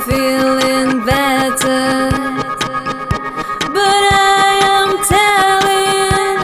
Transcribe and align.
feeling 0.00 1.04
better. 1.04 2.10
But 3.76 4.02
I 4.12 4.60
am 4.76 4.90
telling 5.12 6.38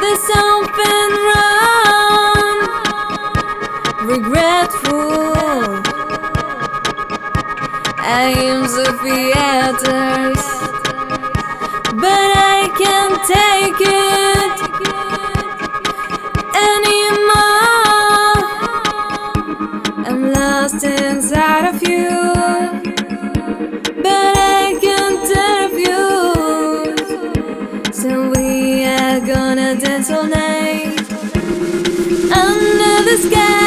there's 0.00 0.22
something 0.34 1.10
wrong. 1.28 2.56
Regretful. 4.08 5.36
I 8.00 8.32
am 8.52 8.66
so 8.66 8.84
theaters. 9.02 10.57
Dance 29.98 30.10
all 30.10 30.26
night 30.26 31.00
under 32.32 33.02
the 33.08 33.16
sky. 33.26 33.58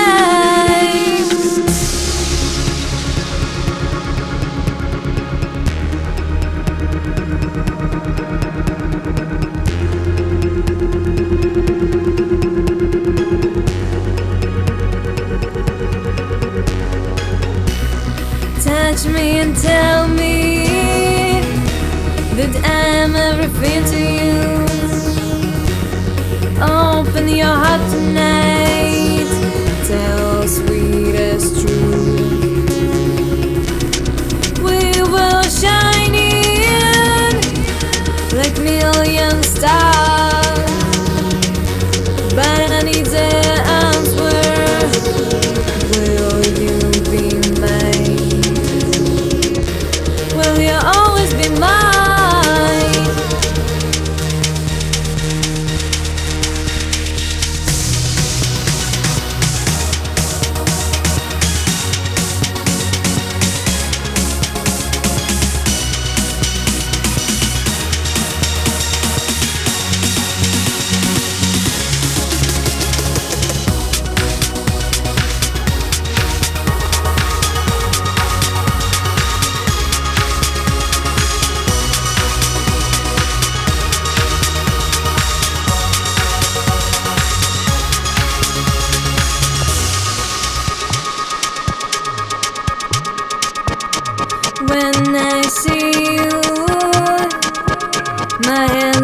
Touch 18.63 19.05
me 19.05 19.39
and 19.39 19.55
tell 19.57 20.07
me 20.07 20.65
that 22.37 22.55
I'm 22.63 23.15
everything 23.15 23.83
to 23.91 24.00
your 27.37 27.47
heart 27.47 28.00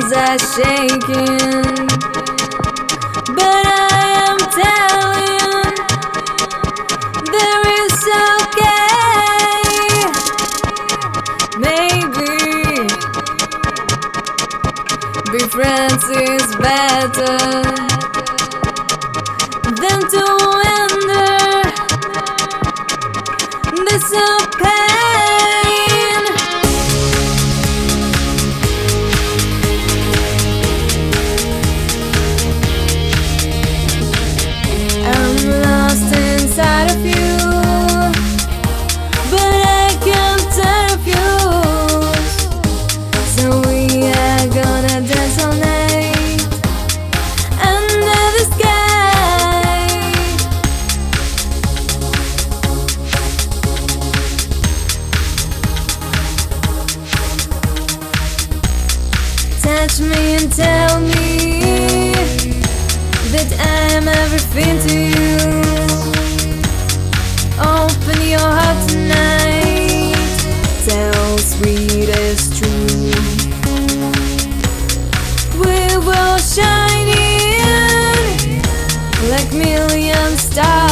hands 0.07 0.13
are 0.13 0.37
shaking. 0.55 1.87
But 3.35 3.65
I 3.65 3.99
am 4.27 4.37
telling, 4.57 5.75
there 7.31 7.63
is 7.83 7.97
okay. 8.31 8.87
Maybe 11.59 12.31
be 15.31 15.39
friends 15.49 16.03
is 16.09 16.55
better 16.55 17.86
into 64.57 64.95
you. 64.95 65.37
Open 67.59 68.17
your 68.27 68.39
heart 68.39 68.89
tonight. 68.89 70.15
Tell 70.87 71.37
truth. 72.57 73.45
We 75.61 75.97
will 76.07 76.37
shine 76.39 77.07
in 77.07 78.61
like 79.29 79.51
million 79.53 80.37
stars. 80.37 80.86